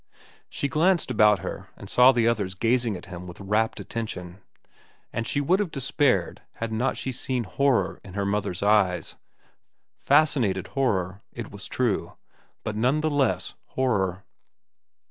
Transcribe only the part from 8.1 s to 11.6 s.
her mother's eyes—fascinated horror, it